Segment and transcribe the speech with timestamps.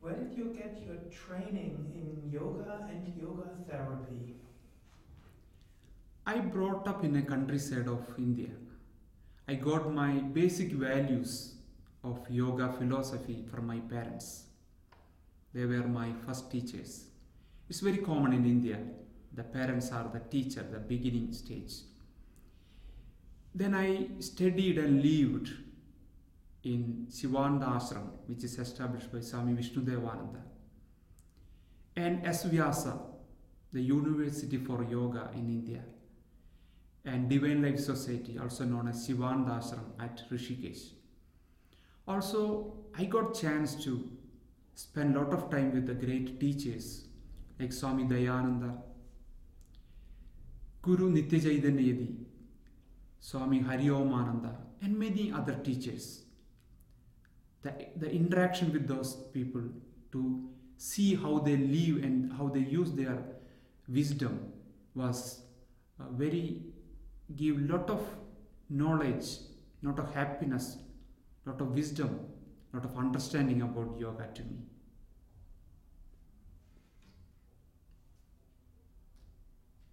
[0.00, 4.34] Where did you get your training in yoga and yoga therapy?
[6.26, 8.50] I brought up in a countryside of India.
[9.48, 11.54] I got my basic values
[12.04, 14.44] of yoga philosophy from my parents.
[15.52, 17.06] They were my first teachers.
[17.68, 18.78] It's very common in India.
[19.32, 21.74] The parents are the teacher, the beginning stage.
[23.54, 25.50] Then I studied and lived
[26.64, 30.40] in Sivananda Ashram, which is established by Swami Vishnudevananda,
[31.96, 32.98] and SVyasa,
[33.72, 35.82] the University for Yoga in India,
[37.04, 40.90] and Divine Life Society, also known as Sivananda Ashram at Rishikesh.
[42.08, 44.10] Also, I got chance to
[44.74, 47.04] spend a lot of time with the great teachers
[47.58, 48.76] like Swami Dayananda,
[50.82, 52.14] Guru Nitya Chaitanya Yati,
[53.20, 56.24] Swami Hariomananda, and many other teachers.
[57.64, 59.62] The, the interaction with those people
[60.12, 63.18] to see how they live and how they use their
[63.88, 64.52] wisdom
[64.94, 65.40] was
[65.98, 66.62] uh, very
[67.34, 68.02] give lot of
[68.68, 69.26] knowledge,
[69.82, 70.78] lot of happiness,
[71.46, 72.20] lot of wisdom,
[72.72, 74.58] lot of understanding about yoga to me.